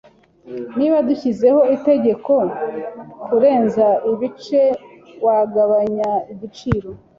Niba 0.77 0.97
dushyizeho 1.07 1.61
itegeko 1.75 2.33
kurenza 3.25 3.87
ibice, 4.11 4.61
wagabanya 5.25 6.11
igiciro? 6.33 6.89